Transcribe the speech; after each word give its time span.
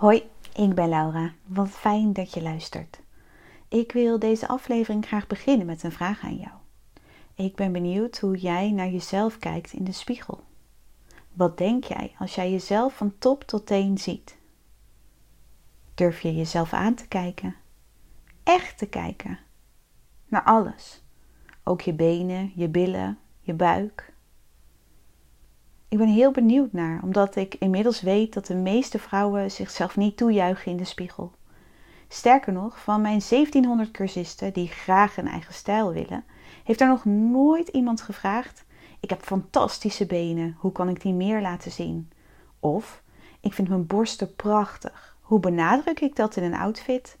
Hoi, 0.00 0.30
ik 0.54 0.74
ben 0.74 0.88
Laura. 0.88 1.32
Wat 1.46 1.70
fijn 1.70 2.12
dat 2.12 2.34
je 2.34 2.42
luistert. 2.42 3.00
Ik 3.68 3.92
wil 3.92 4.18
deze 4.18 4.48
aflevering 4.48 5.06
graag 5.06 5.26
beginnen 5.26 5.66
met 5.66 5.82
een 5.82 5.92
vraag 5.92 6.22
aan 6.22 6.36
jou. 6.36 6.54
Ik 7.34 7.54
ben 7.54 7.72
benieuwd 7.72 8.18
hoe 8.18 8.36
jij 8.36 8.70
naar 8.70 8.88
jezelf 8.88 9.38
kijkt 9.38 9.72
in 9.72 9.84
de 9.84 9.92
spiegel. 9.92 10.44
Wat 11.32 11.58
denk 11.58 11.84
jij 11.84 12.14
als 12.18 12.34
jij 12.34 12.50
jezelf 12.50 12.96
van 12.96 13.18
top 13.18 13.44
tot 13.44 13.66
teen 13.66 13.98
ziet? 13.98 14.36
Durf 15.94 16.20
je 16.20 16.34
jezelf 16.34 16.72
aan 16.72 16.94
te 16.94 17.08
kijken? 17.08 17.56
Echt 18.42 18.78
te 18.78 18.86
kijken? 18.86 19.38
Naar 20.26 20.44
alles. 20.44 21.02
Ook 21.64 21.80
je 21.80 21.92
benen, 21.92 22.52
je 22.54 22.68
billen, 22.68 23.18
je 23.40 23.54
buik. 23.54 24.09
Ik 25.90 25.98
ben 25.98 26.08
heel 26.08 26.30
benieuwd 26.30 26.72
naar, 26.72 27.02
omdat 27.02 27.36
ik 27.36 27.54
inmiddels 27.54 28.00
weet 28.00 28.34
dat 28.34 28.46
de 28.46 28.54
meeste 28.54 28.98
vrouwen 28.98 29.50
zichzelf 29.50 29.96
niet 29.96 30.16
toejuichen 30.16 30.70
in 30.70 30.76
de 30.76 30.84
spiegel. 30.84 31.32
Sterker 32.08 32.52
nog, 32.52 32.80
van 32.80 33.00
mijn 33.00 33.20
1700 33.28 33.90
cursisten 33.90 34.52
die 34.52 34.68
graag 34.68 35.16
een 35.16 35.28
eigen 35.28 35.54
stijl 35.54 35.92
willen, 35.92 36.24
heeft 36.64 36.80
er 36.80 36.88
nog 36.88 37.04
nooit 37.04 37.68
iemand 37.68 38.00
gevraagd: 38.00 38.64
Ik 39.00 39.10
heb 39.10 39.22
fantastische 39.22 40.06
benen, 40.06 40.56
hoe 40.58 40.72
kan 40.72 40.88
ik 40.88 41.00
die 41.00 41.12
meer 41.12 41.40
laten 41.40 41.70
zien? 41.70 42.10
Of 42.60 43.02
Ik 43.40 43.52
vind 43.52 43.68
mijn 43.68 43.86
borsten 43.86 44.34
prachtig, 44.34 45.16
hoe 45.20 45.40
benadruk 45.40 46.00
ik 46.00 46.16
dat 46.16 46.36
in 46.36 46.42
een 46.42 46.54
outfit? 46.54 47.18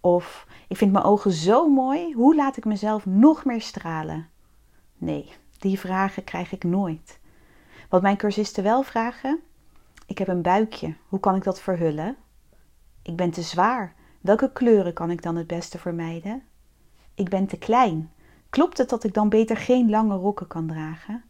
Of 0.00 0.46
Ik 0.68 0.76
vind 0.76 0.92
mijn 0.92 1.04
ogen 1.04 1.32
zo 1.32 1.68
mooi, 1.68 2.12
hoe 2.12 2.34
laat 2.34 2.56
ik 2.56 2.64
mezelf 2.64 3.06
nog 3.06 3.44
meer 3.44 3.62
stralen? 3.62 4.28
Nee, 4.98 5.32
die 5.58 5.78
vragen 5.78 6.24
krijg 6.24 6.52
ik 6.52 6.64
nooit. 6.64 7.20
Wat 7.92 8.02
mijn 8.02 8.16
cursisten 8.16 8.62
wel 8.62 8.82
vragen: 8.82 9.40
Ik 10.06 10.18
heb 10.18 10.28
een 10.28 10.42
buikje, 10.42 10.96
hoe 11.08 11.20
kan 11.20 11.34
ik 11.34 11.44
dat 11.44 11.60
verhullen? 11.60 12.16
Ik 13.02 13.16
ben 13.16 13.30
te 13.30 13.42
zwaar, 13.42 13.94
welke 14.20 14.52
kleuren 14.52 14.92
kan 14.92 15.10
ik 15.10 15.22
dan 15.22 15.36
het 15.36 15.46
beste 15.46 15.78
vermijden? 15.78 16.42
Ik 17.14 17.28
ben 17.28 17.46
te 17.46 17.58
klein, 17.58 18.12
klopt 18.50 18.78
het 18.78 18.88
dat 18.88 19.04
ik 19.04 19.14
dan 19.14 19.28
beter 19.28 19.56
geen 19.56 19.90
lange 19.90 20.16
rokken 20.16 20.46
kan 20.46 20.66
dragen? 20.66 21.24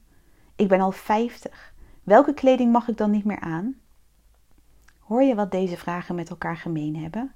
Ik 0.56 0.68
ben 0.68 0.80
al 0.80 0.92
50, 0.92 1.74
welke 2.02 2.34
kleding 2.34 2.72
mag 2.72 2.88
ik 2.88 2.96
dan 2.96 3.10
niet 3.10 3.24
meer 3.24 3.40
aan? 3.40 3.74
Hoor 4.98 5.22
je 5.22 5.34
wat 5.34 5.50
deze 5.50 5.76
vragen 5.76 6.14
met 6.14 6.30
elkaar 6.30 6.56
gemeen 6.56 6.96
hebben? 6.96 7.32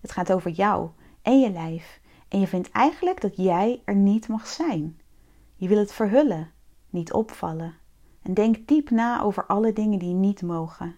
Het 0.00 0.12
gaat 0.12 0.32
over 0.32 0.50
jou 0.50 0.90
en 1.22 1.40
je 1.40 1.50
lijf 1.50 2.00
en 2.28 2.40
je 2.40 2.46
vindt 2.46 2.70
eigenlijk 2.70 3.20
dat 3.20 3.36
jij 3.36 3.82
er 3.84 3.96
niet 3.96 4.28
mag 4.28 4.46
zijn. 4.46 5.00
Je 5.56 5.68
wil 5.68 5.78
het 5.78 5.92
verhullen, 5.92 6.50
niet 6.90 7.12
opvallen. 7.12 7.84
En 8.26 8.34
denk 8.34 8.68
diep 8.68 8.90
na 8.90 9.22
over 9.22 9.46
alle 9.46 9.72
dingen 9.72 9.98
die 9.98 10.14
niet 10.14 10.42
mogen. 10.42 10.96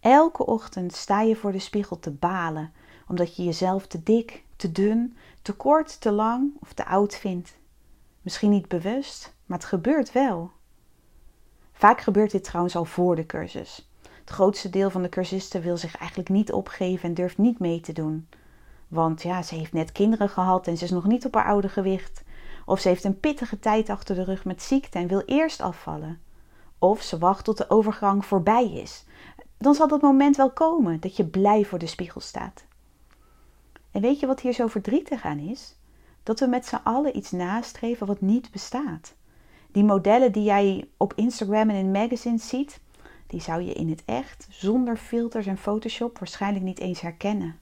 Elke 0.00 0.46
ochtend 0.46 0.94
sta 0.94 1.20
je 1.20 1.36
voor 1.36 1.52
de 1.52 1.58
spiegel 1.58 1.98
te 1.98 2.10
balen 2.10 2.72
omdat 3.08 3.36
je 3.36 3.44
jezelf 3.44 3.86
te 3.86 4.02
dik, 4.02 4.44
te 4.56 4.72
dun, 4.72 5.16
te 5.42 5.52
kort, 5.52 6.00
te 6.00 6.10
lang 6.10 6.52
of 6.60 6.72
te 6.72 6.86
oud 6.86 7.16
vindt. 7.16 7.58
Misschien 8.22 8.50
niet 8.50 8.68
bewust, 8.68 9.34
maar 9.46 9.58
het 9.58 9.66
gebeurt 9.66 10.12
wel. 10.12 10.50
Vaak 11.72 12.00
gebeurt 12.00 12.30
dit 12.30 12.44
trouwens 12.44 12.76
al 12.76 12.84
voor 12.84 13.16
de 13.16 13.26
cursus. 13.26 13.90
Het 14.20 14.30
grootste 14.30 14.70
deel 14.70 14.90
van 14.90 15.02
de 15.02 15.08
cursisten 15.08 15.62
wil 15.62 15.76
zich 15.76 15.96
eigenlijk 15.96 16.28
niet 16.28 16.52
opgeven 16.52 17.08
en 17.08 17.14
durft 17.14 17.38
niet 17.38 17.58
mee 17.58 17.80
te 17.80 17.92
doen. 17.92 18.28
Want 18.88 19.22
ja, 19.22 19.42
ze 19.42 19.54
heeft 19.54 19.72
net 19.72 19.92
kinderen 19.92 20.28
gehad 20.28 20.66
en 20.66 20.76
ze 20.76 20.84
is 20.84 20.90
nog 20.90 21.06
niet 21.06 21.26
op 21.26 21.34
haar 21.34 21.46
oude 21.46 21.68
gewicht. 21.68 22.22
Of 22.66 22.80
ze 22.80 22.88
heeft 22.88 23.04
een 23.04 23.20
pittige 23.20 23.58
tijd 23.58 23.88
achter 23.88 24.14
de 24.14 24.24
rug 24.24 24.44
met 24.44 24.62
ziekte 24.62 24.98
en 24.98 25.06
wil 25.06 25.22
eerst 25.26 25.60
afvallen. 25.60 26.20
Of 26.82 27.02
ze 27.02 27.18
wacht 27.18 27.44
tot 27.44 27.56
de 27.56 27.70
overgang 27.70 28.24
voorbij 28.24 28.72
is. 28.72 29.04
Dan 29.58 29.74
zal 29.74 29.88
dat 29.88 30.00
moment 30.00 30.36
wel 30.36 30.50
komen 30.50 31.00
dat 31.00 31.16
je 31.16 31.26
blij 31.26 31.64
voor 31.64 31.78
de 31.78 31.86
spiegel 31.86 32.20
staat. 32.20 32.64
En 33.90 34.00
weet 34.00 34.20
je 34.20 34.26
wat 34.26 34.40
hier 34.40 34.52
zo 34.52 34.66
verdrietig 34.66 35.24
aan 35.24 35.38
is? 35.38 35.76
Dat 36.22 36.40
we 36.40 36.46
met 36.46 36.66
z'n 36.66 36.80
allen 36.84 37.16
iets 37.16 37.30
nastreven 37.30 38.06
wat 38.06 38.20
niet 38.20 38.50
bestaat. 38.50 39.14
Die 39.72 39.84
modellen 39.84 40.32
die 40.32 40.42
jij 40.42 40.88
op 40.96 41.12
Instagram 41.14 41.70
en 41.70 41.76
in 41.76 41.90
magazines 41.90 42.48
ziet, 42.48 42.80
die 43.26 43.40
zou 43.40 43.62
je 43.62 43.72
in 43.72 43.90
het 43.90 44.02
echt 44.04 44.46
zonder 44.50 44.96
filters 44.96 45.46
en 45.46 45.58
Photoshop 45.58 46.18
waarschijnlijk 46.18 46.64
niet 46.64 46.78
eens 46.78 47.00
herkennen. 47.00 47.58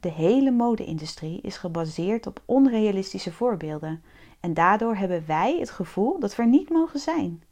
De 0.00 0.10
hele 0.10 0.50
mode-industrie 0.50 1.40
is 1.40 1.56
gebaseerd 1.56 2.26
op 2.26 2.42
onrealistische 2.44 3.32
voorbeelden 3.32 4.02
en 4.40 4.54
daardoor 4.54 4.96
hebben 4.96 5.26
wij 5.26 5.58
het 5.58 5.70
gevoel 5.70 6.18
dat 6.18 6.36
we 6.36 6.42
er 6.42 6.48
niet 6.48 6.70
mogen 6.70 7.00
zijn. 7.00 7.42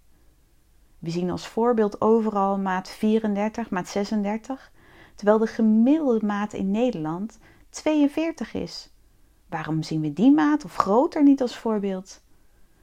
We 1.01 1.11
zien 1.11 1.31
als 1.31 1.47
voorbeeld 1.47 2.01
overal 2.01 2.59
maat 2.59 2.89
34, 2.89 3.71
maat 3.71 3.89
36, 3.89 4.73
terwijl 5.15 5.39
de 5.39 5.47
gemiddelde 5.47 6.27
maat 6.27 6.53
in 6.53 6.71
Nederland 6.71 7.39
42 7.71 8.55
is. 8.55 8.93
Waarom 9.49 9.83
zien 9.83 10.01
we 10.01 10.13
die 10.13 10.33
maat 10.33 10.65
of 10.65 10.77
groter 10.77 11.23
niet 11.23 11.41
als 11.41 11.57
voorbeeld? 11.57 12.23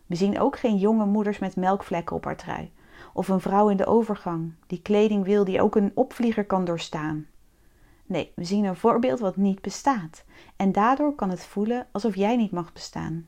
We 0.06 0.16
zien 0.16 0.40
ook 0.40 0.60
geen 0.60 0.78
jonge 0.78 1.06
moeders 1.06 1.40
met 1.40 1.56
melkvlekken 1.56 2.16
op 2.16 2.26
haar 2.26 2.38
trui. 2.38 2.72
Of 3.14 3.28
een 3.28 3.40
vrouw 3.40 3.70
in 3.70 3.78
de 3.78 3.86
overgang 3.86 4.54
die 4.68 4.82
kleding 4.82 5.24
wil 5.24 5.44
die 5.44 5.62
ook 5.62 5.76
een 5.76 5.92
opvlieger 5.94 6.46
kan 6.46 6.66
doorstaan. 6.66 7.28
Nee, 8.06 8.32
we 8.36 8.44
zien 8.44 8.66
een 8.66 8.76
voorbeeld 8.76 9.20
wat 9.20 9.36
niet 9.36 9.62
bestaat. 9.62 10.24
En 10.56 10.72
daardoor 10.72 11.16
kan 11.16 11.30
het 11.30 11.46
voelen 11.46 11.88
alsof 11.92 12.16
jij 12.16 12.36
niet 12.36 12.52
mag 12.52 12.74
bestaan. 12.74 13.28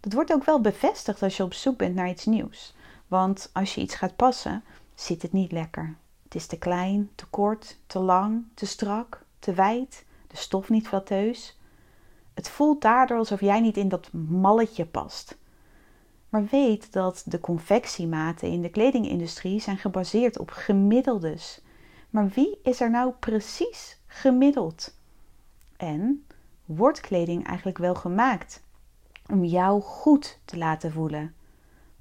Dat 0.00 0.12
wordt 0.12 0.32
ook 0.32 0.44
wel 0.44 0.60
bevestigd 0.60 1.22
als 1.22 1.36
je 1.36 1.42
op 1.42 1.54
zoek 1.54 1.76
bent 1.76 1.94
naar 1.94 2.08
iets 2.08 2.26
nieuws. 2.26 2.74
Want 3.10 3.50
als 3.52 3.74
je 3.74 3.80
iets 3.80 3.94
gaat 3.94 4.16
passen, 4.16 4.64
zit 4.94 5.22
het 5.22 5.32
niet 5.32 5.52
lekker. 5.52 5.96
Het 6.22 6.34
is 6.34 6.46
te 6.46 6.58
klein, 6.58 7.10
te 7.14 7.26
kort, 7.26 7.78
te 7.86 7.98
lang, 7.98 8.44
te 8.54 8.66
strak, 8.66 9.24
te 9.38 9.52
wijd, 9.52 10.04
de 10.26 10.36
stof 10.36 10.68
niet 10.68 10.88
flatteus. 10.88 11.58
Het 12.34 12.48
voelt 12.48 12.82
daardoor 12.82 13.18
alsof 13.18 13.40
jij 13.40 13.60
niet 13.60 13.76
in 13.76 13.88
dat 13.88 14.12
malletje 14.12 14.86
past. 14.86 15.38
Maar 16.28 16.44
weet 16.50 16.92
dat 16.92 17.22
de 17.26 17.40
confectiematen 17.40 18.48
in 18.48 18.62
de 18.62 18.70
kledingindustrie 18.70 19.60
zijn 19.60 19.78
gebaseerd 19.78 20.38
op 20.38 20.50
gemiddeldes. 20.50 21.60
Maar 22.10 22.28
wie 22.28 22.58
is 22.62 22.80
er 22.80 22.90
nou 22.90 23.12
precies 23.12 23.98
gemiddeld? 24.06 24.94
En 25.76 26.26
wordt 26.64 27.00
kleding 27.00 27.46
eigenlijk 27.46 27.78
wel 27.78 27.94
gemaakt 27.94 28.62
om 29.30 29.44
jou 29.44 29.80
goed 29.80 30.38
te 30.44 30.56
laten 30.56 30.92
voelen? 30.92 31.34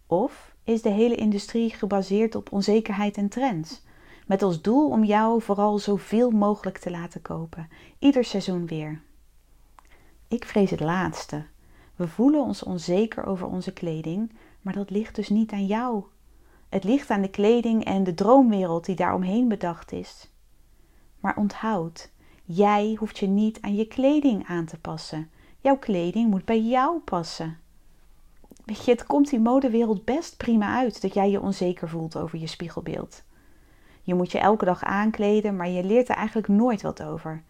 Of 0.08 0.50
is 0.70 0.82
de 0.82 0.90
hele 0.90 1.16
industrie 1.16 1.70
gebaseerd 1.70 2.36
op 2.36 2.52
onzekerheid 2.52 3.18
en 3.18 3.30
trends? 3.30 3.82
Met 4.28 4.42
als 4.42 4.62
doel 4.62 4.90
om 4.90 5.04
jou 5.04 5.42
vooral 5.42 5.80
zoveel 5.80 6.32
mogelijk 6.32 6.78
te 6.78 6.92
laten 6.92 7.22
kopen, 7.22 7.70
ieder 8.00 8.24
seizoen 8.24 8.68
weer. 8.68 9.02
Ik 10.28 10.46
vrees 10.46 10.70
het 10.70 10.80
laatste. 10.80 11.46
We 11.96 12.08
voelen 12.08 12.42
ons 12.42 12.64
onzeker 12.64 13.26
over 13.26 13.48
onze 13.48 13.74
kleding, 13.74 14.32
maar 14.62 14.74
dat 14.74 14.90
ligt 14.90 15.16
dus 15.16 15.30
niet 15.30 15.52
aan 15.52 15.66
jou. 15.66 16.04
Het 16.70 16.84
ligt 16.84 17.10
aan 17.10 17.22
de 17.22 17.30
kleding 17.30 17.86
en 17.86 18.04
de 18.04 18.14
droomwereld 18.14 18.86
die 18.86 18.96
daaromheen 18.96 19.48
bedacht 19.48 19.92
is. 19.92 20.30
Maar 21.20 21.38
onthoud, 21.38 22.12
jij 22.44 22.96
hoeft 23.00 23.18
je 23.18 23.28
niet 23.28 23.62
aan 23.62 23.76
je 23.76 23.88
kleding 23.88 24.46
aan 24.48 24.66
te 24.66 24.80
passen. 24.80 25.30
Jouw 25.60 25.78
kleding 25.78 26.30
moet 26.30 26.46
bij 26.46 26.62
jou 26.62 27.00
passen. 27.00 27.58
Weet 28.70 28.86
je, 28.86 28.92
het 28.92 29.06
komt 29.06 29.30
die 29.30 29.40
modewereld 29.40 30.06
best 30.06 30.38
prima 30.38 30.78
uit 30.78 31.02
dat 31.02 31.14
jij 31.14 31.30
je 31.30 31.42
onzeker 31.42 31.90
voelt 31.90 32.18
over 32.18 32.40
je 32.40 32.48
spiegelbeeld. 32.48 33.24
Je 34.02 34.14
moet 34.14 34.32
je 34.32 34.40
elke 34.40 34.66
dag 34.66 34.84
aankleden, 34.84 35.56
maar 35.56 35.70
je 35.70 35.84
leert 35.84 36.10
er 36.10 36.16
eigenlijk 36.16 36.48
nooit 36.48 36.82
wat 36.82 37.04
over. 37.04 37.44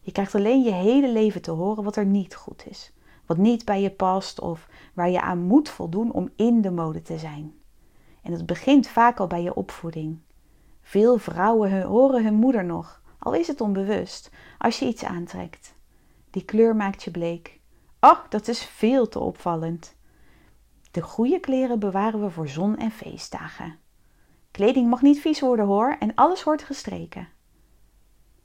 Je 0.00 0.12
krijgt 0.12 0.34
alleen 0.34 0.62
je 0.62 0.72
hele 0.72 1.12
leven 1.12 1.42
te 1.42 1.50
horen 1.50 1.84
wat 1.84 1.96
er 1.96 2.06
niet 2.06 2.34
goed 2.34 2.64
is, 2.68 2.92
wat 3.26 3.36
niet 3.36 3.64
bij 3.64 3.82
je 3.82 3.90
past 3.90 4.40
of 4.40 4.68
waar 4.94 5.10
je 5.10 5.20
aan 5.20 5.38
moet 5.38 5.68
voldoen 5.68 6.12
om 6.12 6.30
in 6.36 6.60
de 6.60 6.70
mode 6.70 7.02
te 7.02 7.18
zijn. 7.18 7.54
En 8.22 8.32
het 8.32 8.46
begint 8.46 8.88
vaak 8.88 9.20
al 9.20 9.26
bij 9.26 9.42
je 9.42 9.54
opvoeding. 9.54 10.18
Veel 10.82 11.18
vrouwen 11.18 11.82
horen 11.82 12.24
hun 12.24 12.34
moeder 12.34 12.64
nog, 12.64 13.02
al 13.18 13.34
is 13.34 13.46
het 13.46 13.60
onbewust, 13.60 14.30
als 14.58 14.78
je 14.78 14.86
iets 14.86 15.04
aantrekt. 15.04 15.74
Die 16.30 16.44
kleur 16.44 16.76
maakt 16.76 17.02
je 17.02 17.10
bleek. 17.10 17.60
Oh, 18.00 18.18
dat 18.28 18.48
is 18.48 18.64
veel 18.64 19.08
te 19.08 19.18
opvallend. 19.18 19.95
De 20.96 21.02
goede 21.02 21.40
kleren 21.40 21.78
bewaren 21.78 22.20
we 22.20 22.30
voor 22.30 22.48
zon- 22.48 22.76
en 22.76 22.90
feestdagen. 22.90 23.78
Kleding 24.50 24.88
mag 24.88 25.02
niet 25.02 25.20
vies 25.20 25.40
worden 25.40 25.66
hoor 25.66 25.96
en 25.98 26.14
alles 26.14 26.44
wordt 26.44 26.62
gestreken. 26.62 27.28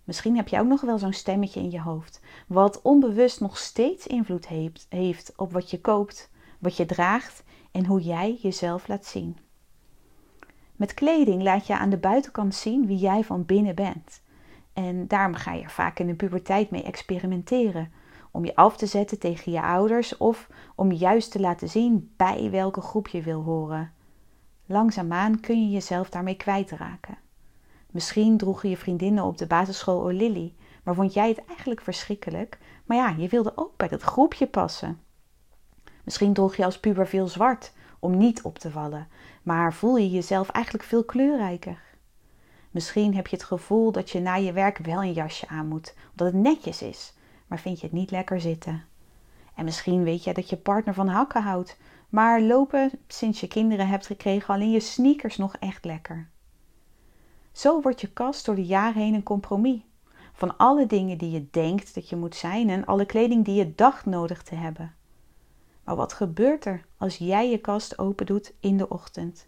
Misschien 0.04 0.36
heb 0.36 0.48
je 0.48 0.60
ook 0.60 0.68
nog 0.68 0.82
wel 0.82 0.98
zo'n 0.98 1.14
stemmetje 1.14 1.60
in 1.60 1.72
je 1.72 1.82
hoofd, 1.82 2.22
wat 2.48 2.82
onbewust 2.82 3.40
nog 3.40 3.58
steeds 3.58 4.08
invloed 4.08 4.48
heeft, 4.90 5.34
op 5.36 5.52
wat 5.52 5.70
je 5.70 5.82
koopt, 5.82 6.32
wat 6.60 6.78
je 6.78 6.86
draagt 6.86 7.44
en 7.72 7.86
hoe 7.86 8.02
jij 8.02 8.38
jezelf 8.42 8.88
laat 8.88 9.06
zien. 9.06 9.38
Met 10.76 10.94
kleding 10.94 11.42
laat 11.42 11.68
je 11.68 11.78
aan 11.78 11.90
de 11.90 11.98
buitenkant 11.98 12.56
zien 12.56 12.86
wie 12.86 12.98
jij 12.98 13.24
van 13.24 13.46
binnen 13.46 13.76
bent. 13.76 14.22
En 14.74 15.08
daarom 15.08 15.34
ga 15.34 15.54
je 15.54 15.64
er 15.64 15.70
vaak 15.70 16.00
in 16.00 16.08
de 16.08 16.16
puberteit 16.16 16.72
mee 16.72 16.84
experimenteren. 16.84 17.92
Om 18.32 18.46
je 18.46 18.56
af 18.56 18.78
te 18.78 18.86
zetten 18.86 19.20
tegen 19.20 19.52
je 19.52 19.62
ouders 19.62 20.18
of 20.18 20.50
om 20.76 20.92
juist 20.92 21.32
te 21.32 21.40
laten 21.40 21.70
zien 21.70 22.14
bij 22.18 22.50
welke 22.52 22.82
groep 22.82 23.08
je 23.08 23.22
wil 23.22 23.42
horen. 23.42 23.92
Langzaamaan 24.66 25.40
kun 25.40 25.64
je 25.64 25.70
jezelf 25.70 26.10
daarmee 26.10 26.36
kwijtraken. 26.36 27.18
Misschien 27.92 28.38
droegen 28.38 28.70
je 28.70 28.78
vriendinnen 28.78 29.24
op 29.24 29.38
de 29.38 29.48
basisschool 29.48 30.02
O'Lilly, 30.02 30.54
maar 30.84 30.96
vond 30.96 31.14
jij 31.14 31.30
het 31.30 31.46
eigenlijk 31.46 31.82
verschrikkelijk? 31.82 32.60
Maar 32.86 32.98
ja, 32.98 33.10
je 33.18 33.28
wilde 33.28 33.52
ook 33.56 33.78
bij 33.78 33.88
dat 33.88 34.02
groepje 34.02 34.48
passen. 34.48 35.00
Misschien 36.04 36.34
droeg 36.34 36.56
je 36.56 36.66
als 36.66 36.80
puber 36.80 37.08
veel 37.08 37.28
zwart 37.28 37.74
om 38.00 38.18
niet 38.18 38.42
op 38.42 38.60
te 38.60 38.72
vallen, 38.72 39.08
maar 39.44 39.74
voel 39.74 39.98
je 39.98 40.10
jezelf 40.10 40.50
eigenlijk 40.50 40.86
veel 40.86 41.04
kleurrijker. 41.04 41.82
Misschien 42.72 43.16
heb 43.16 43.28
je 43.28 43.36
het 43.36 43.46
gevoel 43.46 43.92
dat 43.92 44.10
je 44.10 44.20
na 44.20 44.36
je 44.36 44.52
werk 44.52 44.78
wel 44.78 45.04
een 45.04 45.14
jasje 45.14 45.48
aan 45.48 45.68
moet, 45.68 45.94
omdat 46.12 46.34
het 46.34 46.42
netjes 46.42 46.82
is, 46.82 47.14
maar 47.52 47.60
vind 47.60 47.80
je 47.80 47.86
het 47.86 47.96
niet 47.96 48.12
lekker 48.12 48.42
zitten. 48.42 48.84
En 49.56 49.66
misschien 49.66 50.04
weet 50.04 50.24
je 50.24 50.34
dat 50.34 50.50
je 50.50 50.58
partner 50.58 50.94
van 50.94 51.08
hakken 51.08 51.42
houdt, 51.42 51.78
maar 52.10 52.42
lopen 52.42 52.92
sinds 53.08 53.40
je 53.40 53.48
kinderen 53.48 53.88
hebt 53.88 54.06
gekregen 54.06 54.54
alleen 54.54 54.72
je 54.72 54.80
sneakers 54.80 55.38
nog 55.38 55.56
echt 55.56 55.86
lekker. 55.86 56.30
Zo 57.52 57.82
wordt 57.82 58.02
je 58.02 58.12
kast 58.12 58.46
door 58.46 58.56
de 58.56 58.66
jaren 58.66 59.02
heen 59.02 59.14
een 59.14 59.24
compromis. 59.24 59.82
Van 60.34 60.58
alle 60.58 60.86
dingen 60.86 61.18
die 61.18 61.32
je 61.32 61.48
denkt 61.52 61.96
dat 61.96 62.10
je 62.10 62.16
moet 62.16 62.36
zijn 62.36 62.70
en 62.70 62.86
alle 62.86 63.06
kleding 63.06 63.46
die 63.46 63.56
je 63.56 63.76
dacht 63.76 64.06
nodig 64.06 64.44
te 64.44 64.56
hebben. 64.56 64.96
Maar 65.84 65.96
wat 65.96 66.14
gebeurt 66.14 66.66
er 66.66 66.86
als 66.98 67.18
jij 67.18 67.50
je 67.50 67.58
kast 67.58 68.00
open 68.00 68.26
doet 68.26 68.54
in 68.60 68.78
de 68.78 68.90
ochtend? 68.90 69.48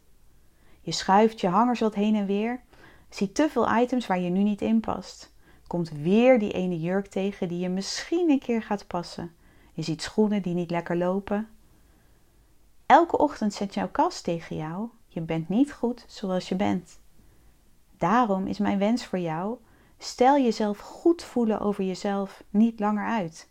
Je 0.82 0.92
schuift 0.92 1.42
je 1.42 1.48
hangers 1.48 1.80
wat 1.80 1.96
heen 1.96 2.16
en 2.16 2.26
weer, 2.26 2.62
ziet 3.10 3.36
te 3.36 3.50
veel 3.50 3.76
items 3.76 4.08
waar 4.08 4.20
je 4.20 4.30
nu 4.30 4.44
niet 4.44 4.62
in 4.62 4.80
past. 4.80 5.33
Komt 5.74 5.92
weer 5.92 6.40
die 6.40 6.52
ene 6.52 6.80
jurk 6.80 7.08
tegen 7.08 7.48
die 7.48 7.60
je 7.60 7.70
misschien 7.70 8.30
een 8.30 8.40
keer 8.40 8.62
gaat 8.62 8.88
passen. 8.88 9.36
Je 9.72 9.82
ziet 9.82 10.02
schoenen 10.02 10.42
die 10.42 10.54
niet 10.54 10.72
lekker 10.72 10.98
lopen. 10.98 11.50
Elke 12.86 13.18
ochtend 13.18 13.54
zet 13.54 13.74
jouw 13.74 13.90
kast 13.90 14.24
tegen 14.24 14.56
jou: 14.56 14.90
je 15.08 15.22
bent 15.22 15.50
niet 15.50 15.74
goed 15.74 16.06
zoals 16.08 16.50
je 16.50 16.56
bent. 16.56 17.00
Daarom 17.98 18.48
is 18.48 18.58
mijn 18.58 18.78
wens 18.78 19.06
voor 19.06 19.20
jou: 19.20 19.58
stel 19.98 20.38
jezelf 20.38 20.80
goed 20.80 21.24
voelen 21.24 21.60
over 21.60 21.84
jezelf 21.84 22.44
niet 22.50 22.80
langer 22.80 23.06
uit. 23.06 23.50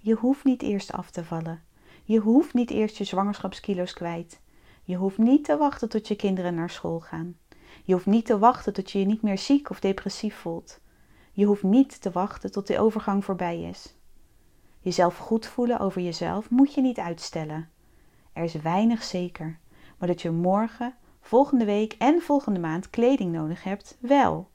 Je 0.00 0.14
hoeft 0.14 0.44
niet 0.44 0.62
eerst 0.62 0.92
af 0.92 1.10
te 1.10 1.24
vallen. 1.24 1.62
Je 2.04 2.18
hoeft 2.18 2.54
niet 2.54 2.70
eerst 2.70 2.96
je 2.96 3.04
zwangerschapskilo's 3.04 3.92
kwijt. 3.92 4.40
Je 4.82 4.96
hoeft 4.96 5.18
niet 5.18 5.44
te 5.44 5.56
wachten 5.56 5.88
tot 5.88 6.08
je 6.08 6.16
kinderen 6.16 6.54
naar 6.54 6.70
school 6.70 7.00
gaan. 7.00 7.36
Je 7.84 7.92
hoeft 7.92 8.06
niet 8.06 8.26
te 8.26 8.38
wachten 8.38 8.72
tot 8.72 8.90
je 8.90 8.98
je 8.98 9.06
niet 9.06 9.22
meer 9.22 9.38
ziek 9.38 9.70
of 9.70 9.80
depressief 9.80 10.34
voelt. 10.34 10.80
Je 11.32 11.44
hoeft 11.44 11.62
niet 11.62 12.00
te 12.00 12.10
wachten 12.10 12.52
tot 12.52 12.66
de 12.66 12.78
overgang 12.78 13.24
voorbij 13.24 13.62
is. 13.62 13.94
Jezelf 14.80 15.16
goed 15.16 15.46
voelen 15.46 15.78
over 15.78 16.00
jezelf 16.00 16.50
moet 16.50 16.74
je 16.74 16.80
niet 16.80 16.98
uitstellen. 16.98 17.68
Er 18.32 18.44
is 18.44 18.54
weinig 18.54 19.02
zeker, 19.02 19.58
maar 19.98 20.08
dat 20.08 20.22
je 20.22 20.30
morgen, 20.30 20.94
volgende 21.20 21.64
week 21.64 21.92
en 21.98 22.20
volgende 22.22 22.60
maand 22.60 22.90
kleding 22.90 23.32
nodig 23.32 23.64
hebt, 23.64 23.96
wel. 24.00 24.50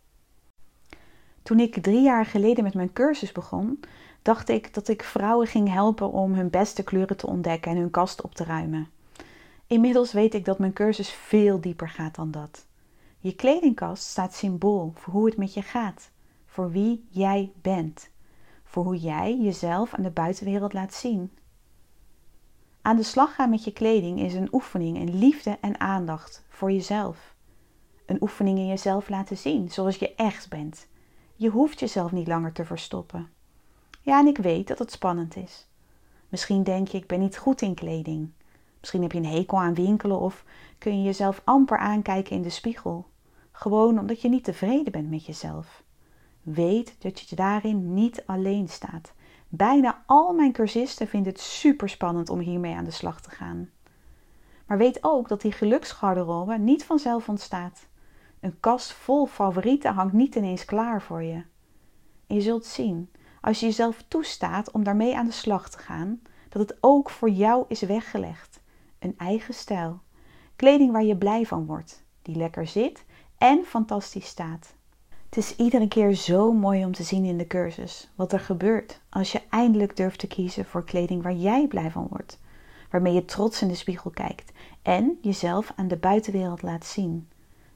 Toen 1.43 1.59
ik 1.59 1.81
drie 1.83 2.01
jaar 2.01 2.25
geleden 2.25 2.63
met 2.63 2.73
mijn 2.73 2.93
cursus 2.93 3.31
begon, 3.31 3.79
dacht 4.21 4.49
ik 4.49 4.73
dat 4.73 4.87
ik 4.87 5.03
vrouwen 5.03 5.47
ging 5.47 5.71
helpen 5.71 6.11
om 6.11 6.33
hun 6.33 6.49
beste 6.49 6.83
kleuren 6.83 7.17
te 7.17 7.27
ontdekken 7.27 7.71
en 7.71 7.77
hun 7.77 7.91
kast 7.91 8.21
op 8.21 8.35
te 8.35 8.43
ruimen. 8.43 8.89
Inmiddels 9.67 10.11
weet 10.11 10.33
ik 10.33 10.45
dat 10.45 10.59
mijn 10.59 10.73
cursus 10.73 11.09
veel 11.09 11.61
dieper 11.61 11.89
gaat 11.89 12.15
dan 12.15 12.31
dat. 12.31 12.65
Je 13.19 13.35
kledingkast 13.35 14.03
staat 14.03 14.33
symbool 14.33 14.93
voor 14.95 15.13
hoe 15.13 15.25
het 15.25 15.37
met 15.37 15.53
je 15.53 15.61
gaat, 15.61 16.09
voor 16.55 16.71
wie 16.71 17.05
jij 17.09 17.51
bent, 17.61 18.09
voor 18.63 18.83
hoe 18.83 18.97
jij 18.97 19.37
jezelf 19.37 19.93
aan 19.93 20.03
de 20.03 20.11
buitenwereld 20.11 20.73
laat 20.73 20.93
zien. 20.93 21.31
Aan 22.81 22.95
de 22.95 23.03
slag 23.03 23.35
gaan 23.35 23.49
met 23.49 23.63
je 23.63 23.73
kleding 23.73 24.19
is 24.19 24.33
een 24.33 24.47
oefening 24.51 24.97
in 24.97 25.17
liefde 25.17 25.57
en 25.61 25.79
aandacht 25.79 26.45
voor 26.49 26.71
jezelf. 26.71 27.35
Een 28.05 28.21
oefening 28.21 28.57
in 28.57 28.67
jezelf 28.67 29.09
laten 29.09 29.37
zien 29.37 29.71
zoals 29.71 29.97
je 29.97 30.15
echt 30.15 30.49
bent. 30.49 30.87
Je 31.35 31.49
hoeft 31.49 31.79
jezelf 31.79 32.11
niet 32.11 32.27
langer 32.27 32.51
te 32.51 32.65
verstoppen. 32.65 33.29
Ja, 34.01 34.19
en 34.19 34.27
ik 34.27 34.37
weet 34.37 34.67
dat 34.67 34.79
het 34.79 34.91
spannend 34.91 35.35
is. 35.35 35.67
Misschien 36.29 36.63
denk 36.63 36.87
je, 36.87 36.97
ik 36.97 37.07
ben 37.07 37.19
niet 37.19 37.37
goed 37.37 37.61
in 37.61 37.73
kleding. 37.73 38.31
Misschien 38.79 39.01
heb 39.01 39.11
je 39.11 39.17
een 39.17 39.25
hekel 39.25 39.59
aan 39.59 39.73
winkelen 39.73 40.19
of 40.19 40.45
kun 40.77 40.97
je 40.97 41.03
jezelf 41.03 41.41
amper 41.43 41.77
aankijken 41.77 42.35
in 42.35 42.41
de 42.41 42.49
spiegel. 42.49 43.05
Gewoon 43.51 43.99
omdat 43.99 44.21
je 44.21 44.29
niet 44.29 44.43
tevreden 44.43 44.91
bent 44.91 45.09
met 45.09 45.25
jezelf. 45.25 45.83
Weet 46.45 46.95
dat 47.01 47.19
je 47.19 47.35
daarin 47.35 47.93
niet 47.93 48.23
alleen 48.25 48.67
staat. 48.69 49.13
Bijna 49.47 50.03
al 50.05 50.33
mijn 50.33 50.51
cursisten 50.51 51.07
vinden 51.07 51.31
het 51.31 51.41
super 51.41 51.89
spannend 51.89 52.29
om 52.29 52.39
hiermee 52.39 52.75
aan 52.75 52.83
de 52.83 52.91
slag 52.91 53.21
te 53.21 53.29
gaan. 53.29 53.69
Maar 54.67 54.77
weet 54.77 55.03
ook 55.03 55.27
dat 55.27 55.41
die 55.41 55.51
geluksgarderobe 55.51 56.57
niet 56.57 56.83
vanzelf 56.83 57.29
ontstaat. 57.29 57.87
Een 58.39 58.59
kast 58.59 58.93
vol 58.93 59.25
favorieten 59.25 59.93
hangt 59.93 60.13
niet 60.13 60.35
ineens 60.35 60.65
klaar 60.65 61.01
voor 61.01 61.23
je. 61.23 61.43
Je 62.27 62.41
zult 62.41 62.65
zien, 62.65 63.09
als 63.41 63.59
je 63.59 63.65
jezelf 63.65 64.03
toestaat 64.07 64.71
om 64.71 64.83
daarmee 64.83 65.17
aan 65.17 65.25
de 65.25 65.31
slag 65.31 65.69
te 65.69 65.77
gaan, 65.77 66.21
dat 66.49 66.61
het 66.69 66.77
ook 66.81 67.09
voor 67.09 67.29
jou 67.29 67.65
is 67.67 67.81
weggelegd. 67.81 68.61
Een 68.99 69.17
eigen 69.17 69.53
stijl. 69.53 69.99
Kleding 70.55 70.91
waar 70.91 71.03
je 71.03 71.17
blij 71.17 71.45
van 71.45 71.65
wordt, 71.65 72.05
die 72.21 72.35
lekker 72.35 72.67
zit 72.67 73.05
en 73.37 73.63
fantastisch 73.63 74.27
staat. 74.27 74.74
Het 75.35 75.43
is 75.43 75.55
iedere 75.55 75.87
keer 75.87 76.13
zo 76.13 76.53
mooi 76.53 76.85
om 76.85 76.91
te 76.91 77.03
zien 77.03 77.25
in 77.25 77.37
de 77.37 77.47
cursus 77.47 78.09
wat 78.15 78.31
er 78.31 78.39
gebeurt 78.39 78.99
als 79.09 79.31
je 79.31 79.41
eindelijk 79.49 79.97
durft 79.97 80.19
te 80.19 80.27
kiezen 80.27 80.65
voor 80.65 80.83
kleding 80.83 81.23
waar 81.23 81.33
jij 81.33 81.67
blij 81.67 81.91
van 81.91 82.07
wordt, 82.09 82.39
waarmee 82.89 83.13
je 83.13 83.25
trots 83.25 83.61
in 83.61 83.67
de 83.67 83.75
spiegel 83.75 84.11
kijkt 84.11 84.51
en 84.81 85.17
jezelf 85.21 85.73
aan 85.75 85.87
de 85.87 85.97
buitenwereld 85.97 86.61
laat 86.61 86.85
zien. 86.85 87.29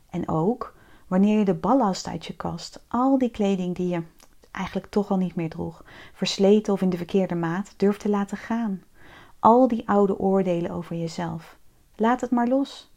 En 0.10 0.30
ook 0.30 0.76
wanneer 1.08 1.38
je 1.38 1.46
de 1.46 1.54
ballast 1.54 2.08
uit 2.08 2.26
je 2.26 2.36
kast, 2.36 2.84
al 2.88 3.18
die 3.18 3.30
kleding 3.30 3.76
die 3.76 3.88
je 3.88 4.04
eigenlijk 4.52 4.88
toch 4.88 5.10
al 5.10 5.18
niet 5.18 5.36
meer 5.36 5.50
droeg, 5.50 5.84
versleten 6.14 6.74
of 6.74 6.82
in 6.82 6.90
de 6.90 6.98
verkeerde 6.98 7.36
maat, 7.36 7.74
durft 7.78 8.00
te 8.00 8.10
laten 8.10 8.38
gaan. 8.38 8.84
Al 9.40 9.68
die 9.68 9.90
oude 9.90 10.20
oordelen 10.20 10.72
over 10.72 10.96
jezelf. 10.96 11.58
Laat 11.96 12.22
het 12.22 12.32
maar 12.32 12.48
los. 12.48 12.92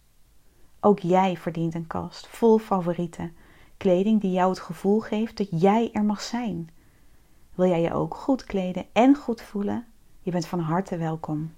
Ook 0.81 0.99
jij 0.99 1.37
verdient 1.37 1.75
een 1.75 1.87
kast 1.87 2.27
vol 2.27 2.59
favorieten. 2.59 3.42
Kleding 3.83 4.21
die 4.21 4.31
jou 4.31 4.51
het 4.51 4.59
gevoel 4.61 5.01
geeft 5.01 5.37
dat 5.37 5.49
jij 5.51 5.91
er 5.93 6.05
mag 6.05 6.21
zijn. 6.21 6.71
Wil 7.55 7.67
jij 7.67 7.81
je 7.81 7.93
ook 7.93 8.15
goed 8.15 8.45
kleden 8.45 8.87
en 8.93 9.17
goed 9.17 9.43
voelen? 9.43 9.87
Je 10.21 10.31
bent 10.31 10.47
van 10.47 10.59
harte 10.59 10.97
welkom. 10.97 11.53